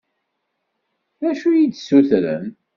[1.19, 2.45] D acu i yi-d-ssutren?